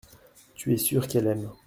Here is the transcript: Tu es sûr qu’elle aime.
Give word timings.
Tu 0.55 0.73
es 0.73 0.77
sûr 0.77 1.07
qu’elle 1.07 1.27
aime. 1.27 1.51